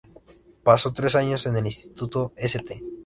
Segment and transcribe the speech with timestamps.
[0.63, 2.81] Pasó tres años en el Instituto St.